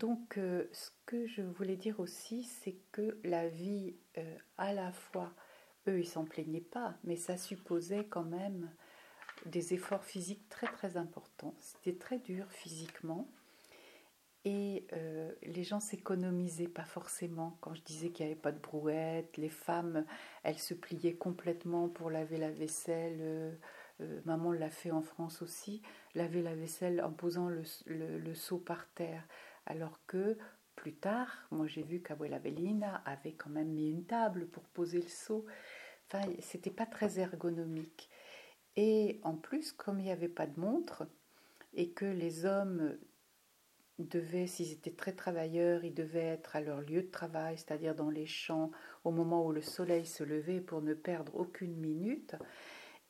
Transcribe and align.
donc, 0.00 0.38
euh, 0.38 0.64
ce 0.72 0.88
que 1.04 1.26
je 1.26 1.42
voulais 1.42 1.76
dire 1.76 2.00
aussi, 2.00 2.42
c'est 2.44 2.76
que 2.90 3.20
la 3.22 3.48
vie, 3.48 3.94
euh, 4.16 4.36
à 4.56 4.72
la 4.72 4.92
fois, 4.92 5.30
eux, 5.88 6.00
ils 6.00 6.08
s'en 6.08 6.24
plaignaient 6.24 6.62
pas, 6.62 6.94
mais 7.04 7.16
ça 7.16 7.36
supposait 7.36 8.06
quand 8.06 8.24
même 8.24 8.70
des 9.44 9.74
efforts 9.74 10.04
physiques 10.04 10.48
très 10.48 10.68
très 10.68 10.96
importants. 10.96 11.54
C'était 11.58 11.98
très 11.98 12.18
dur 12.18 12.50
physiquement. 12.50 13.28
Et 14.46 14.86
euh, 14.94 15.34
les 15.42 15.64
gens 15.64 15.80
s'économisaient 15.80 16.66
pas 16.66 16.86
forcément. 16.86 17.58
Quand 17.60 17.74
je 17.74 17.82
disais 17.82 18.08
qu'il 18.08 18.24
n'y 18.24 18.32
avait 18.32 18.40
pas 18.40 18.52
de 18.52 18.58
brouette, 18.58 19.36
les 19.36 19.50
femmes, 19.50 20.06
elles 20.44 20.58
se 20.58 20.72
pliaient 20.72 21.16
complètement 21.16 21.90
pour 21.90 22.08
laver 22.08 22.38
la 22.38 22.50
vaisselle. 22.50 23.58
maman 24.24 24.52
l'a 24.52 24.70
fait 24.70 24.90
en 24.90 25.02
France 25.02 25.42
aussi, 25.42 25.82
laver 26.14 26.40
la 26.40 26.54
vaisselle 26.54 27.02
en 27.02 27.12
posant 27.12 27.50
le, 27.50 27.64
le 27.86 28.34
seau 28.34 28.56
par 28.56 28.88
terre 28.94 29.28
alors 29.66 30.00
que 30.06 30.36
plus 30.76 30.94
tard, 30.94 31.46
moi 31.50 31.66
j'ai 31.66 31.82
vu 31.82 32.00
qu'Abuela 32.00 32.38
Bellina 32.38 33.02
avait 33.04 33.34
quand 33.34 33.50
même 33.50 33.68
mis 33.68 33.90
une 33.90 34.04
table 34.04 34.46
pour 34.46 34.64
poser 34.64 35.00
le 35.00 35.08
seau. 35.08 35.44
Enfin, 36.06 36.26
c'était 36.40 36.70
pas 36.70 36.86
très 36.86 37.18
ergonomique. 37.18 38.08
Et 38.76 39.20
en 39.22 39.34
plus, 39.34 39.72
comme 39.72 40.00
il 40.00 40.04
n'y 40.04 40.12
avait 40.12 40.28
pas 40.28 40.46
de 40.46 40.58
montre, 40.58 41.06
et 41.74 41.90
que 41.90 42.04
les 42.04 42.46
hommes 42.46 42.96
devaient, 43.98 44.46
s'ils 44.46 44.72
étaient 44.72 44.90
très 44.90 45.12
travailleurs, 45.12 45.84
ils 45.84 45.94
devaient 45.94 46.20
être 46.20 46.56
à 46.56 46.60
leur 46.60 46.80
lieu 46.80 47.02
de 47.02 47.10
travail, 47.10 47.58
c'est-à-dire 47.58 47.94
dans 47.94 48.10
les 48.10 48.26
champs, 48.26 48.70
au 49.04 49.10
moment 49.10 49.44
où 49.44 49.52
le 49.52 49.62
soleil 49.62 50.06
se 50.06 50.24
levait 50.24 50.60
pour 50.60 50.82
ne 50.82 50.94
perdre 50.94 51.36
aucune 51.36 51.76
minute, 51.76 52.34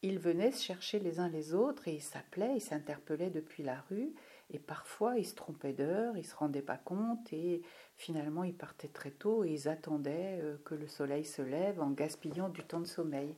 ils 0.03 0.19
venaient 0.19 0.51
se 0.51 0.65
chercher 0.65 0.99
les 0.99 1.21
uns 1.21 1.29
les 1.29 1.55
autres 1.55 1.89
et 1.89 1.95
ils 1.95 2.03
s'appelaient, 2.03 2.57
ils 2.57 2.61
s'interpellaient 2.61 3.31
depuis 3.31 3.63
la 3.63 3.81
rue 3.83 4.13
et 4.53 4.59
parfois, 4.59 5.17
ils 5.17 5.27
se 5.27 5.35
trompaient 5.35 5.73
d'heure, 5.73 6.17
ils 6.17 6.23
ne 6.23 6.27
se 6.27 6.35
rendaient 6.35 6.63
pas 6.63 6.77
compte 6.77 7.33
et 7.33 7.63
finalement, 7.97 8.43
ils 8.43 8.57
partaient 8.57 8.89
très 8.89 9.13
tôt 9.13 9.45
et 9.45 9.53
ils 9.53 9.69
attendaient 9.69 10.41
euh, 10.43 10.57
que 10.65 10.75
le 10.75 10.89
soleil 10.89 11.25
se 11.25 11.43
lève 11.43 11.81
en 11.81 11.91
gaspillant 11.91 12.49
du 12.49 12.63
temps 12.65 12.81
de 12.81 12.87
sommeil. 12.87 13.37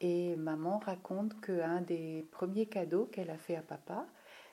Et 0.00 0.34
maman 0.36 0.78
raconte 0.78 1.40
qu'un 1.40 1.80
des 1.80 2.26
premiers 2.32 2.66
cadeaux 2.66 3.06
qu'elle 3.06 3.30
a 3.30 3.38
fait 3.38 3.56
à 3.56 3.62
papa, 3.62 4.06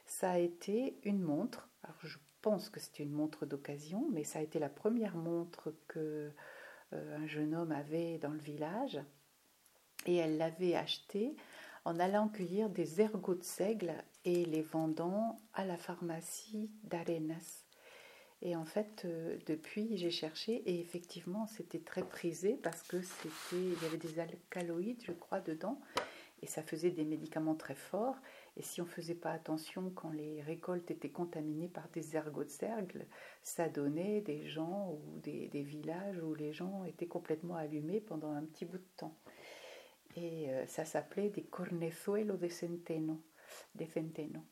ça 0.05 0.31
a 0.31 0.37
été 0.37 0.99
une 1.03 1.21
montre. 1.21 1.69
Alors, 1.83 1.97
je 2.03 2.17
pense 2.41 2.69
que 2.69 2.79
c'est 2.79 2.99
une 2.99 3.11
montre 3.11 3.45
d'occasion, 3.45 4.07
mais 4.11 4.23
ça 4.23 4.39
a 4.39 4.41
été 4.43 4.59
la 4.59 4.69
première 4.69 5.15
montre 5.15 5.73
que 5.87 6.31
euh, 6.93 7.17
un 7.17 7.25
jeune 7.25 7.55
homme 7.55 7.71
avait 7.71 8.19
dans 8.19 8.31
le 8.31 8.39
village. 8.39 8.99
Et 10.05 10.17
elle 10.17 10.37
l'avait 10.37 10.75
achetée 10.75 11.35
en 11.85 11.99
allant 11.99 12.29
cueillir 12.29 12.69
des 12.69 13.01
ergots 13.01 13.35
de 13.35 13.43
seigle 13.43 13.93
et 14.25 14.45
les 14.45 14.61
vendant 14.61 15.39
à 15.53 15.65
la 15.65 15.77
pharmacie 15.77 16.71
d'Arenas. 16.83 17.65
Et 18.41 18.55
en 18.55 18.65
fait, 18.65 19.03
euh, 19.05 19.37
depuis, 19.45 19.97
j'ai 19.97 20.11
cherché 20.11 20.63
et 20.69 20.79
effectivement, 20.79 21.47
c'était 21.47 21.79
très 21.79 22.03
prisé 22.03 22.59
parce 22.61 22.83
que 22.83 23.01
c'était, 23.01 23.35
il 23.53 23.81
y 23.81 23.85
avait 23.85 23.97
des 23.97 24.19
alcaloïdes, 24.19 25.01
je 25.05 25.13
crois, 25.13 25.39
dedans, 25.39 25.79
et 26.41 26.45
ça 26.45 26.61
faisait 26.61 26.91
des 26.91 27.05
médicaments 27.05 27.55
très 27.55 27.75
forts. 27.75 28.17
Et 28.57 28.61
si 28.61 28.81
on 28.81 28.85
ne 28.85 28.89
faisait 28.89 29.15
pas 29.15 29.31
attention 29.31 29.91
quand 29.95 30.11
les 30.11 30.41
récoltes 30.41 30.91
étaient 30.91 31.09
contaminées 31.09 31.69
par 31.69 31.87
des 31.93 32.17
ergots 32.17 32.43
de 32.43 32.49
seigle, 32.49 33.07
ça 33.43 33.69
donnait 33.69 34.19
des 34.19 34.45
gens 34.45 34.91
ou 34.91 35.19
des, 35.19 35.47
des 35.47 35.63
villages 35.63 36.21
où 36.21 36.35
les 36.35 36.51
gens 36.51 36.83
étaient 36.83 37.07
complètement 37.07 37.55
allumés 37.55 38.01
pendant 38.01 38.31
un 38.31 38.43
petit 38.43 38.65
bout 38.65 38.77
de 38.77 38.87
temps. 38.97 39.15
Et 40.15 40.51
euh, 40.51 40.65
ça 40.67 40.85
s'appelait 40.85 41.29
des 41.29 41.43
cornezuelos 41.43 42.37
de 42.37 42.47
centeno, 42.47 43.21
de 43.75 43.85
centeno. 43.85 44.43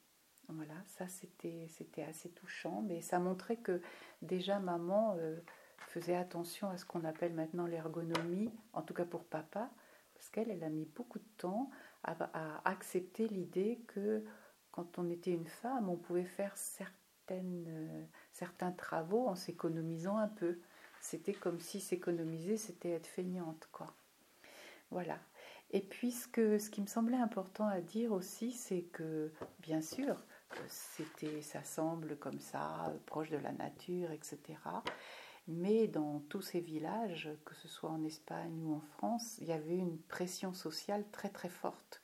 Voilà, 0.50 0.74
ça 0.86 1.08
c'était, 1.08 2.04
assez 2.04 2.30
touchant, 2.30 2.82
mais 2.82 3.02
ça 3.02 3.20
montrait 3.20 3.58
que 3.58 3.82
déjà 4.22 4.60
maman 4.60 5.16
euh, 5.18 5.40
faisait 5.88 6.16
attention 6.16 6.70
à 6.70 6.78
ce 6.78 6.86
qu'on 6.86 7.06
appelle 7.06 7.34
maintenant 7.34 7.66
l'ergonomie, 7.66 8.52
en 8.74 8.82
tout 8.82 8.94
cas 8.94 9.06
pour 9.06 9.24
papa, 9.24 9.70
parce 10.14 10.30
qu'elle, 10.30 10.52
elle 10.52 10.64
a 10.64 10.70
mis 10.70 10.86
beaucoup 10.86 11.20
de 11.20 11.30
temps 11.38 11.70
à, 12.04 12.16
à 12.34 12.70
accepter 12.70 13.28
l'idée 13.30 13.80
que 13.88 14.26
quand 14.72 14.98
on 14.98 15.10
était 15.10 15.32
une 15.32 15.48
femme, 15.48 15.90
on 15.90 15.98
pouvait 15.98 16.26
faire 16.26 16.56
certaines, 16.58 17.66
euh, 17.68 18.04
certains 18.32 18.72
travaux 18.72 19.28
en 19.28 19.36
s'économisant 19.36 20.18
un 20.18 20.28
peu. 20.28 20.60
C'était 21.02 21.34
comme 21.34 21.60
si 21.60 21.80
s'économiser, 21.80 22.58
c'était 22.58 22.92
être 22.92 23.08
feignante, 23.08 23.68
quoi. 23.72 23.94
Voilà. 24.92 25.18
Et 25.72 25.82
puis 25.82 26.12
ce, 26.12 26.28
qui 26.70 26.82
me 26.82 26.88
semblait 26.88 27.18
important 27.18 27.68
à 27.68 27.80
dire 27.80 28.12
aussi, 28.12 28.52
c'est 28.52 28.84
que 28.92 29.32
bien 29.60 29.82
sûr, 29.82 30.22
c'était, 30.68 31.42
ça 31.42 31.64
semble 31.64 32.18
comme 32.18 32.40
ça, 32.40 32.94
proche 33.06 33.30
de 33.30 33.38
la 33.38 33.54
nature, 33.54 34.12
etc. 34.12 34.38
Mais 35.48 35.88
dans 35.88 36.20
tous 36.30 36.42
ces 36.42 36.60
villages, 36.60 37.30
que 37.46 37.56
ce 37.56 37.70
soit 37.70 37.90
en 37.90 38.04
Espagne 38.04 38.62
ou 38.64 38.76
en 38.76 38.82
France, 38.82 39.38
il 39.40 39.48
y 39.48 39.54
avait 39.54 39.78
une 39.78 39.98
pression 39.98 40.54
sociale 40.54 41.06
très 41.12 41.30
très 41.30 41.50
forte. 41.50 42.02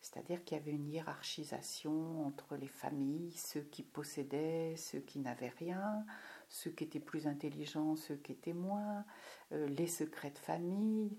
C'est-à-dire 0.00 0.44
qu'il 0.44 0.56
y 0.56 0.60
avait 0.60 0.72
une 0.72 0.88
hiérarchisation 0.88 2.26
entre 2.26 2.56
les 2.56 2.68
familles, 2.68 3.32
ceux 3.32 3.62
qui 3.62 3.82
possédaient, 3.82 4.76
ceux 4.76 5.00
qui 5.00 5.18
n'avaient 5.18 5.52
rien, 5.58 6.04
ceux 6.48 6.70
qui 6.70 6.84
étaient 6.84 7.00
plus 7.00 7.26
intelligents, 7.26 7.96
ceux 7.96 8.16
qui 8.16 8.32
étaient 8.32 8.52
moins, 8.52 9.04
euh, 9.52 9.66
les 9.68 9.88
secrets 9.88 10.30
de 10.30 10.38
famille 10.38 11.16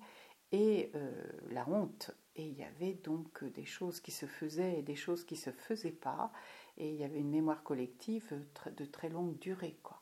et 0.51 0.91
euh, 0.95 1.11
la 1.49 1.67
honte. 1.67 2.11
Et 2.35 2.47
il 2.47 2.57
y 2.57 2.63
avait 2.63 2.93
donc 2.93 3.43
des 3.43 3.65
choses 3.65 3.99
qui 3.99 4.11
se 4.11 4.25
faisaient 4.25 4.79
et 4.79 4.83
des 4.83 4.95
choses 4.95 5.23
qui 5.25 5.35
se 5.35 5.51
faisaient 5.51 5.91
pas. 5.91 6.31
Et 6.77 6.89
il 6.89 6.95
y 6.95 7.03
avait 7.03 7.19
une 7.19 7.31
mémoire 7.31 7.63
collective 7.63 8.39
de 8.75 8.85
très 8.85 9.09
longue 9.09 9.37
durée, 9.39 9.79
quoi. 9.81 10.01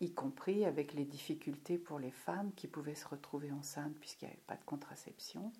Y 0.00 0.12
compris 0.12 0.66
avec 0.66 0.92
les 0.92 1.06
difficultés 1.06 1.78
pour 1.78 1.98
les 1.98 2.10
femmes 2.10 2.52
qui 2.54 2.66
pouvaient 2.66 2.94
se 2.94 3.08
retrouver 3.08 3.50
enceintes 3.50 3.98
puisqu'il 3.98 4.26
n'y 4.26 4.32
avait 4.32 4.42
pas 4.46 4.56
de 4.56 4.64
contraception. 4.64 5.50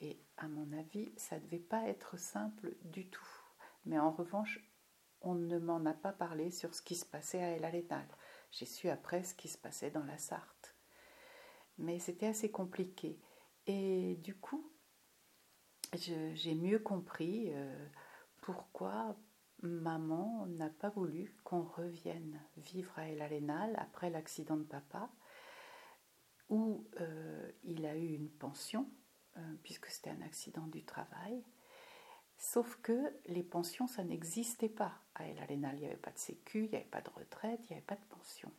Et 0.00 0.18
à 0.36 0.48
mon 0.48 0.72
avis, 0.76 1.12
ça 1.16 1.36
ne 1.36 1.42
devait 1.42 1.58
pas 1.58 1.86
être 1.86 2.18
simple 2.18 2.74
du 2.84 3.06
tout. 3.06 3.28
Mais 3.86 4.00
en 4.00 4.10
revanche, 4.10 4.58
on 5.20 5.34
ne 5.34 5.58
m'en 5.60 5.84
a 5.86 5.94
pas 5.94 6.10
parlé 6.10 6.50
sur 6.50 6.74
ce 6.74 6.82
qui 6.82 6.96
se 6.96 7.06
passait 7.06 7.40
à 7.40 7.50
El 7.50 7.64
Arenal. 7.64 8.06
J'ai 8.50 8.66
su 8.66 8.88
après 8.88 9.22
ce 9.22 9.34
qui 9.34 9.46
se 9.46 9.58
passait 9.58 9.92
dans 9.92 10.04
la 10.04 10.18
Sarthe 10.18 10.61
mais 11.82 11.98
c'était 11.98 12.26
assez 12.26 12.50
compliqué. 12.50 13.20
Et 13.66 14.16
du 14.22 14.34
coup, 14.34 14.72
j'ai 15.92 16.54
mieux 16.54 16.78
compris 16.78 17.50
euh, 17.52 17.88
pourquoi 18.40 19.16
maman 19.60 20.46
n'a 20.46 20.70
pas 20.70 20.88
voulu 20.88 21.36
qu'on 21.44 21.62
revienne 21.62 22.40
vivre 22.56 22.98
à 22.98 23.08
El 23.08 23.20
Arenal 23.20 23.76
après 23.78 24.10
l'accident 24.10 24.56
de 24.56 24.64
papa, 24.64 25.10
où 26.48 26.86
euh, 27.00 27.52
il 27.62 27.84
a 27.86 27.96
eu 27.96 28.08
une 28.14 28.30
pension, 28.30 28.90
euh, 29.36 29.54
puisque 29.62 29.86
c'était 29.86 30.10
un 30.10 30.22
accident 30.22 30.66
du 30.66 30.84
travail. 30.84 31.44
Sauf 32.38 32.76
que 32.82 33.14
les 33.26 33.44
pensions, 33.44 33.86
ça 33.86 34.02
n'existait 34.02 34.68
pas 34.68 35.00
à 35.14 35.28
El 35.28 35.38
Arenal. 35.38 35.76
Il 35.76 35.80
n'y 35.80 35.86
avait 35.86 35.96
pas 35.96 36.10
de 36.10 36.18
sécu, 36.18 36.64
il 36.64 36.70
n'y 36.70 36.76
avait 36.76 36.84
pas 36.84 37.02
de 37.02 37.10
retraite, 37.10 37.60
il 37.64 37.72
n'y 37.72 37.76
avait 37.76 37.86
pas 37.86 37.96
de 37.96 38.04
pension. 38.08 38.50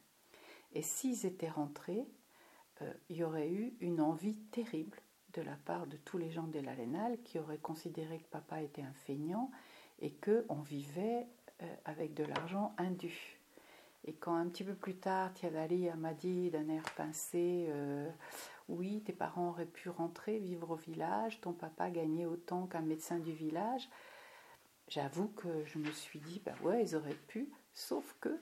Et 0.72 0.82
s'ils 0.82 1.26
étaient 1.26 1.50
rentrés, 1.50 2.08
il 3.10 3.18
y 3.18 3.24
aurait 3.24 3.50
eu 3.50 3.76
une 3.80 4.02
envie 4.02 4.38
terrible 4.52 5.00
de 5.34 5.42
la 5.42 5.56
part 5.66 5.88
de 5.88 5.98
tous 5.98 6.18
les 6.18 6.32
gens 6.32 6.48
de 6.48 6.60
l'Alénal 6.60 7.18
qui 7.24 7.40
auraient 7.40 7.58
considéré 7.58 8.20
que 8.20 8.30
papa 8.30 8.62
était 8.62 8.84
un 8.84 8.94
feignant 8.94 9.52
et 10.00 10.12
qu'on 10.12 10.62
vivait 10.62 11.28
euh, 11.62 11.76
avec 11.86 12.14
de 12.14 12.24
l'argent 12.24 12.74
indu. 12.78 13.40
Et 14.06 14.14
quand 14.14 14.36
un 14.36 14.48
petit 14.48 14.64
peu 14.64 14.76
plus 14.76 14.96
tard, 14.96 15.34
Tiadali 15.34 15.90
m'a 15.98 16.14
dit 16.14 16.52
d'un 16.52 16.68
air 16.68 16.84
pincé 16.96 17.68
euh, 17.70 18.10
Oui, 18.68 19.02
tes 19.06 19.14
parents 19.14 19.50
auraient 19.50 19.66
pu 19.66 19.90
rentrer, 19.90 20.40
vivre 20.40 20.72
au 20.72 20.76
village, 20.76 21.40
ton 21.42 21.54
papa 21.54 21.90
gagnait 21.90 22.26
autant 22.26 22.68
qu'un 22.68 22.82
médecin 22.82 23.18
du 23.18 23.32
village, 23.32 23.90
j'avoue 24.90 25.30
que 25.30 25.64
je 25.66 25.80
me 25.80 25.92
suis 25.92 26.20
dit 26.20 26.42
Bah 26.46 26.54
ouais, 26.64 26.84
ils 26.84 26.96
auraient 26.96 27.20
pu, 27.28 27.50
sauf 27.74 28.16
que 28.20 28.38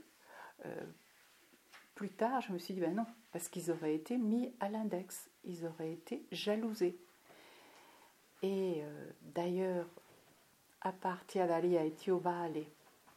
plus 2.01 2.09
tard, 2.09 2.41
je 2.41 2.51
me 2.51 2.57
suis 2.57 2.73
dit 2.73 2.79
Ben 2.79 2.95
non, 2.95 3.05
parce 3.31 3.47
qu'ils 3.47 3.69
auraient 3.69 3.93
été 3.93 4.17
mis 4.17 4.51
à 4.59 4.69
l'index, 4.69 5.29
ils 5.43 5.67
auraient 5.67 5.91
été 5.91 6.25
jalousés. 6.31 6.97
Et 8.41 8.81
euh, 8.81 9.11
d'ailleurs, 9.21 9.85
à 10.81 10.93
part 10.93 11.23
Tiadali 11.27 11.75
et 11.75 11.91
Tiobale, 11.91 12.63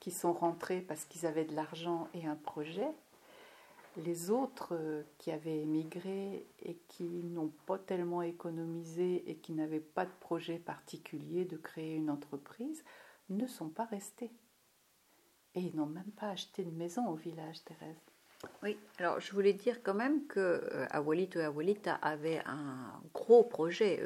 qui 0.01 0.11
sont 0.11 0.35
rentrés 0.35 0.83
parce 0.83 1.07
qu'ils 1.07 1.25
avaient 1.25 1.47
de 1.47 1.55
l'argent 1.55 2.09
et 2.13 2.27
un 2.27 2.35
projet, 2.37 2.91
les 3.97 4.29
autres 4.29 4.75
euh, 4.75 5.03
qui 5.17 5.31
avaient 5.31 5.61
émigré 5.61 6.47
et 6.63 6.77
qui 6.89 7.05
n'ont 7.05 7.53
pas 7.65 7.79
tellement 7.79 8.21
économisé 8.21 9.25
et 9.31 9.37
qui 9.37 9.55
n'avaient 9.55 9.81
pas 9.81 10.05
de 10.05 10.13
projet 10.21 10.59
particulier 10.59 11.47
de 11.47 11.57
créer 11.57 11.95
une 11.95 12.11
entreprise 12.11 12.85
ne 13.31 13.47
sont 13.47 13.71
pas 13.71 13.87
restés. 13.87 14.31
Et 15.55 15.61
ils 15.61 15.75
n'ont 15.75 15.87
même 15.87 16.13
pas 16.19 16.29
acheté 16.29 16.65
de 16.65 16.71
maison 16.71 17.09
au 17.09 17.15
village, 17.15 17.65
Thérèse. 17.65 18.14
Oui, 18.63 18.77
alors 18.99 19.21
je 19.21 19.33
voulais 19.33 19.53
dire 19.53 19.83
quand 19.83 19.95
même 19.95 20.27
que 20.27 20.41
euh, 20.41 20.87
Awalito 20.91 21.41
et 21.41 21.45
Awalita 21.45 21.95
avaient 21.95 22.43
un 22.47 23.01
gros 23.13 23.45
projet, 23.45 24.01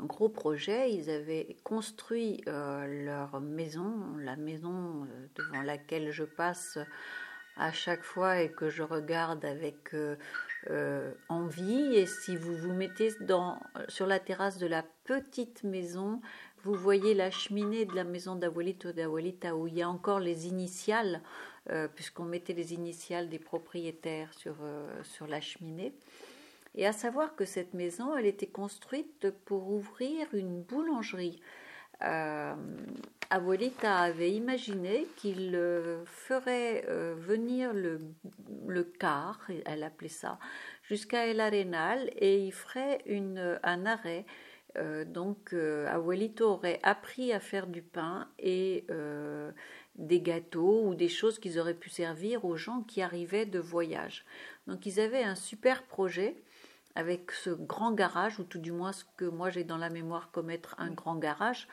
un 0.00 0.06
gros 0.06 0.28
projet. 0.28 0.92
Ils 0.92 1.10
avaient 1.10 1.56
construit 1.64 2.42
euh, 2.48 3.04
leur 3.04 3.40
maison, 3.40 4.16
la 4.18 4.36
maison 4.36 5.04
euh, 5.04 5.26
devant 5.34 5.62
laquelle 5.62 6.10
je 6.10 6.24
passe 6.24 6.78
à 7.56 7.72
chaque 7.72 8.02
fois 8.02 8.40
et 8.40 8.50
que 8.50 8.70
je 8.70 8.82
regarde 8.82 9.44
avec 9.44 9.94
euh, 9.94 10.16
euh, 10.70 11.12
envie. 11.28 11.94
Et 11.94 12.06
si 12.06 12.36
vous 12.36 12.56
vous 12.56 12.72
mettez 12.72 13.10
sur 13.88 14.06
la 14.06 14.18
terrasse 14.18 14.58
de 14.58 14.66
la 14.66 14.84
petite 15.04 15.64
maison, 15.64 16.20
vous 16.64 16.74
voyez 16.74 17.14
la 17.14 17.30
cheminée 17.30 17.84
de 17.84 17.94
la 17.94 18.04
maison 18.04 18.36
d'Abuelito 18.36 18.92
d'Abuelita 18.92 19.56
où 19.56 19.66
il 19.66 19.74
y 19.74 19.82
a 19.82 19.88
encore 19.88 20.20
les 20.20 20.46
initiales, 20.46 21.20
euh, 21.70 21.88
puisqu'on 21.88 22.24
mettait 22.24 22.54
les 22.54 22.72
initiales 22.72 23.28
des 23.28 23.38
propriétaires 23.38 24.32
sur, 24.34 24.56
sur 25.02 25.26
la 25.26 25.40
cheminée. 25.40 25.92
Et 26.74 26.86
à 26.86 26.92
savoir 26.92 27.36
que 27.36 27.44
cette 27.44 27.74
maison, 27.74 28.16
elle 28.16 28.24
était 28.26 28.46
construite 28.46 29.30
pour 29.44 29.68
ouvrir 29.68 30.26
une 30.32 30.62
boulangerie. 30.62 31.38
Euh, 32.04 32.54
Abuelita 33.30 33.96
avait 33.96 34.32
imaginé 34.32 35.06
qu'il 35.16 35.54
euh, 35.54 36.04
ferait 36.04 36.84
euh, 36.88 37.14
venir 37.16 37.72
le, 37.72 38.00
le, 38.66 38.84
car, 38.84 39.40
elle 39.64 39.82
appelait 39.84 40.08
ça, 40.08 40.38
jusqu'à 40.82 41.26
El 41.26 41.40
Arenal 41.40 42.10
et 42.16 42.44
il 42.44 42.52
ferait 42.52 43.00
une, 43.06 43.58
un 43.62 43.86
arrêt. 43.86 44.26
donc 45.06 45.54
Abuelito 45.54 46.46
aurait 46.46 46.80
appris 46.82 47.32
à 47.32 47.40
faire 47.40 47.66
du 47.66 47.82
pain 47.82 48.28
et 48.38 48.86
des 49.96 50.20
gâteaux 50.20 50.86
ou 50.86 50.94
des 50.94 51.08
choses 51.08 51.38
qu'ils 51.38 51.58
auraient 51.58 51.74
pu 51.74 51.90
servir 51.90 52.44
aux 52.44 52.56
gens 52.56 52.82
qui 52.82 53.02
arrivaient 53.02 53.46
de 53.46 53.58
voyage. 53.58 54.24
Donc 54.66 54.86
ils 54.86 54.98
avaient 54.98 55.24
un 55.24 55.34
super 55.34 55.82
projet 55.82 56.36
avec 56.94 57.30
ce 57.30 57.50
grand 57.50 57.92
garage, 57.92 58.38
ou 58.38 58.44
tout 58.44 58.58
du 58.58 58.72
moins 58.72 58.92
ce 58.92 59.04
que 59.16 59.24
moi 59.24 59.50
j'ai 59.50 59.64
dans 59.64 59.78
la 59.78 59.90
mémoire 59.90 60.30
comme 60.30 60.50
être 60.50 60.74
un 60.78 60.90
grand 60.90 61.16
garage, 61.16 61.68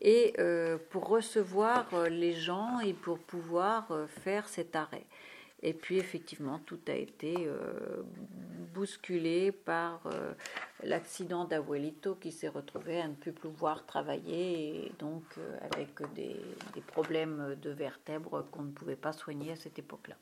et 0.00 0.32
euh, 0.38 0.78
pour 0.90 1.08
recevoir 1.08 1.92
euh, 1.92 2.08
les 2.08 2.32
gens 2.32 2.80
et 2.80 2.94
pour 2.94 3.18
pouvoir 3.18 3.90
euh, 3.90 4.06
faire 4.06 4.48
cet 4.48 4.74
arrêt. 4.74 5.06
Et 5.62 5.74
puis 5.74 5.98
effectivement, 5.98 6.58
tout 6.58 6.80
a 6.88 6.94
été 6.94 7.46
bousculé 8.72 9.52
par 9.52 10.00
l'accident 10.82 11.44
d'Abuelito 11.44 12.14
qui 12.14 12.32
s'est 12.32 12.48
retrouvé 12.48 12.98
à 12.98 13.06
ne 13.06 13.12
plus 13.12 13.34
pouvoir 13.34 13.84
travailler 13.84 14.86
et 14.86 14.92
donc 14.98 15.22
avec 15.60 16.00
des, 16.14 16.40
des 16.72 16.80
problèmes 16.80 17.56
de 17.60 17.68
vertèbres 17.68 18.46
qu'on 18.50 18.62
ne 18.62 18.72
pouvait 18.72 18.96
pas 18.96 19.12
soigner 19.12 19.52
à 19.52 19.56
cette 19.56 19.78
époque-là. 19.78 20.16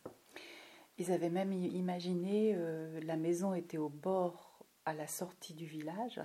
Ils 0.98 1.12
avaient 1.12 1.30
même 1.30 1.52
imaginé, 1.52 2.54
euh, 2.56 3.00
la 3.04 3.16
maison 3.16 3.54
était 3.54 3.78
au 3.78 3.88
bord, 3.88 4.58
à 4.84 4.94
la 4.94 5.06
sortie 5.06 5.54
du 5.54 5.66
village, 5.66 6.20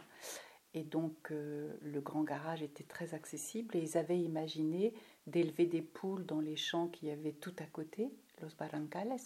et 0.73 0.83
donc 0.83 1.31
euh, 1.31 1.73
le 1.81 2.01
grand 2.01 2.23
garage 2.23 2.63
était 2.63 2.83
très 2.83 3.13
accessible, 3.13 3.75
et 3.75 3.81
ils 3.81 3.97
avaient 3.97 4.19
imaginé 4.19 4.93
d'élever 5.27 5.65
des 5.65 5.81
poules 5.81 6.25
dans 6.25 6.39
les 6.39 6.55
champs 6.55 6.87
qu'il 6.87 7.09
y 7.09 7.11
avait 7.11 7.33
tout 7.33 7.53
à 7.59 7.65
côté, 7.65 8.09
Los 8.41 8.55
Barrancales, 8.57 9.19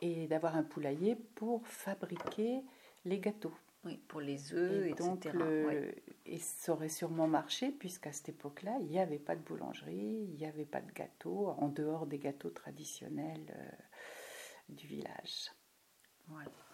et 0.00 0.28
d'avoir 0.28 0.54
un 0.54 0.62
poulailler 0.62 1.16
pour 1.34 1.66
fabriquer 1.66 2.62
les 3.04 3.18
gâteaux. 3.18 3.54
Oui, 3.84 3.98
pour 4.08 4.20
les 4.20 4.54
œufs, 4.54 4.86
et 4.86 4.94
donc 4.94 5.24
etc. 5.24 5.92
Et 6.26 6.38
ça 6.38 6.72
aurait 6.72 6.88
sûrement 6.88 7.26
marché, 7.26 7.70
puisqu'à 7.70 8.12
cette 8.12 8.28
époque-là, 8.28 8.76
il 8.80 8.86
n'y 8.86 8.98
avait 8.98 9.18
pas 9.18 9.34
de 9.34 9.40
boulangerie, 9.40 10.28
il 10.28 10.34
n'y 10.36 10.46
avait 10.46 10.64
pas 10.64 10.80
de 10.80 10.92
gâteaux, 10.92 11.48
en 11.48 11.68
dehors 11.68 12.06
des 12.06 12.18
gâteaux 12.18 12.50
traditionnels. 12.50 13.46
Euh, 13.56 13.70
du 14.68 14.86
village. 14.86 15.50
Voilà. 16.26 16.67